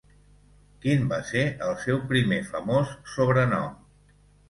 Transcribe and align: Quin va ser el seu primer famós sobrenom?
Quin 0.85 1.03
va 1.11 1.19
ser 1.33 1.45
el 1.67 1.77
seu 1.85 2.01
primer 2.15 2.43
famós 2.51 2.99
sobrenom? 3.15 3.73